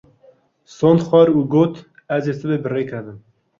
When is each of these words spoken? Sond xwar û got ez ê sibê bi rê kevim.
Sond 0.75 0.99
xwar 1.07 1.27
û 1.37 1.39
got 1.53 1.73
ez 2.15 2.25
ê 2.31 2.33
sibê 2.39 2.57
bi 2.63 2.69
rê 2.75 2.83
kevim. 2.89 3.17